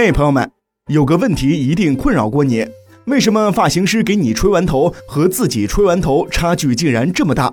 [0.00, 0.48] 嘿，朋友们，
[0.86, 2.64] 有个问题一定困扰过你：
[3.06, 7.52] 为什么发型师给你吹完头和自己吹完头差距竟然这么大？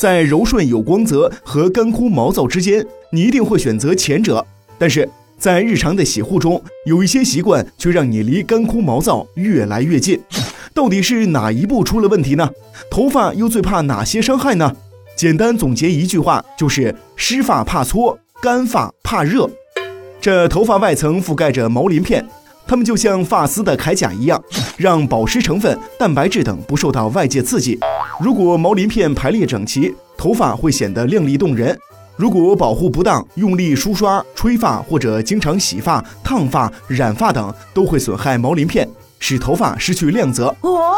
[0.00, 4.44] 在柔顺有光泽和干枯毛躁之间，你一定会选择前者。
[4.76, 5.08] 但是
[5.38, 10.20] 在日常的洗护中，有一些习惯却让你离干枯毛躁越来越近。
[10.74, 12.50] 到底是哪一步出了问题呢？
[12.90, 14.74] 头发又最怕哪些伤害呢？
[15.16, 19.48] 简单总结一句话，就是湿发怕搓，干发怕热。
[20.26, 22.26] 这头发外层覆盖着毛鳞片，
[22.66, 24.42] 它们就像发丝的铠甲一样，
[24.76, 27.78] 让保湿成分、蛋白质等不受到外界刺激。
[28.18, 31.72] 如果毛鳞片排列整齐，头发会显得亮丽动人；
[32.16, 38.88] 如果保护不当，用力梳刷、吹发或者经常洗发、烫发、染发等，都会损害毛鳞片，
[39.20, 40.46] 使头发失去亮泽。
[40.62, 40.96] 哦，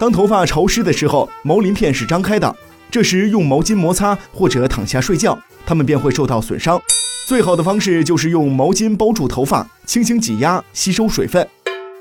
[0.00, 2.56] 当头发潮湿的时候，毛鳞片是张开的，
[2.90, 6.80] 这时用毛巾摩擦或者躺下睡觉，它们便会受到损伤。
[7.26, 11.46] 最好的方式就是用毛巾包住头发，轻轻挤压，吸收水分。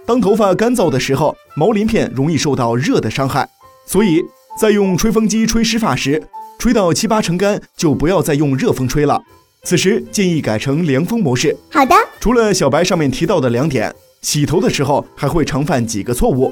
[0.06, 3.48] 当头发干燥的时候，毛鳞片容易受到热的伤害，
[3.86, 4.24] 所以
[4.60, 6.24] 在用吹风机吹湿发时，
[6.58, 9.22] 吹到七八成干就不要再用热风吹了。
[9.64, 11.56] 此时建议改成凉风模式。
[11.70, 11.96] 好的。
[12.20, 16.52] 除了小白上面提到的两点，洗头的时候还会常犯几个错误。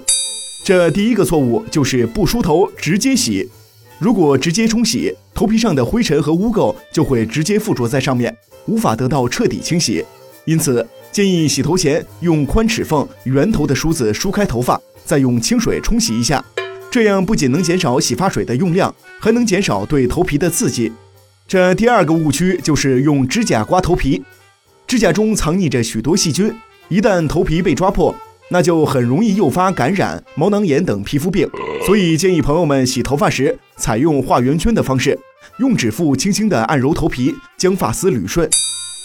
[0.63, 3.49] 这第一个错误就是不梳头直接洗，
[3.99, 8.35] 如果直接冲洗，头皮上的灰尘和污垢就会直接附着在上面。
[8.67, 10.03] 无法得到彻底清洗，
[10.45, 16.43] 因此建议洗头前用宽齿缝、圆头的梳子梳开头发，再用清水冲洗一下。
[16.91, 20.91] 这样不仅能减少洗发水的用量，还能减少对头皮的刺激。
[21.47, 24.21] 这第二个误区就是用指甲刮头皮，
[24.85, 26.53] 指甲中藏匿着许多细菌，
[26.89, 28.13] 一旦头皮被抓破，
[28.49, 31.49] 那就很容易诱发感染、毛囊炎等皮肤病。
[31.88, 35.17] 所以建议朋友们洗头发时采用画圆圈的方式。
[35.59, 38.47] 用指腹轻轻地按揉头皮，将发丝捋顺。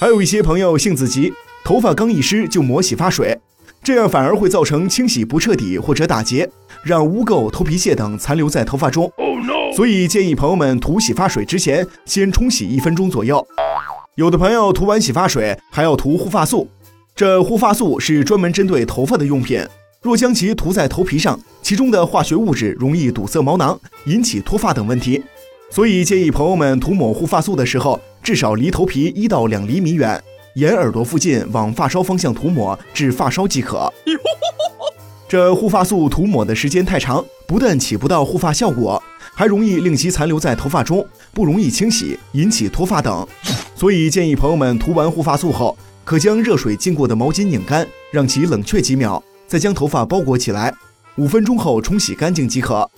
[0.01, 1.33] 还有一些朋友性子急，
[1.65, 3.39] 头发刚一湿就抹洗发水，
[3.85, 6.51] 这样反而会造成清洗不彻底或者打结，
[6.83, 9.09] 让污垢、头皮屑等残留在头发中。
[9.77, 13.47] 所以建议朋友们涂洗发水之前先冲洗一分钟左右。
[14.17, 16.69] 有的朋友涂完洗发水还要涂护发素，
[17.15, 19.65] 这护发素是专门针对头发的用品，
[20.03, 25.23] 若将其涂在头皮上，其中的化学物质容易堵塞毛囊，引起脱发等问题。
[25.71, 30.21] 所以建议朋友们涂抹护发素的时候，至少离头皮一到两厘米远，
[30.57, 33.93] 沿耳朵附近往发梢方向涂抹至发梢即可。
[35.29, 39.01] 这护发素涂抹的时间太长，不但起不到护发效果，
[39.33, 43.25] 还容易令其残留在头发中，不容易清洗，引起脱发等。
[43.77, 50.73] 所以建议朋友们涂完护发素后，可将热水浸过的毛巾拧干，让其冷却几秒，再将头发包裹起来，
[51.17, 52.91] 五分钟后冲洗干净即可。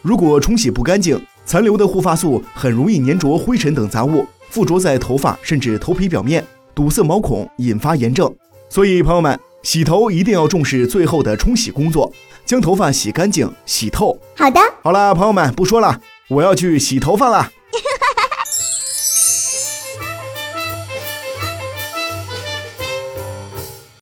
[0.00, 8.32] 如果冲洗不干净，残留的护发素很容易粘着灰尘等杂物，附着在头发甚至头皮表面，堵塞毛孔，引发炎症。
[8.68, 12.12] 所以朋友们，洗头一定要重视最后的冲洗工作，
[12.46, 14.16] 将头发洗干净、洗透。
[14.36, 17.50] 好的，好了，朋友们不说了，我要去洗头发了。